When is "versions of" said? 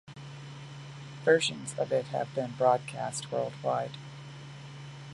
1.25-1.91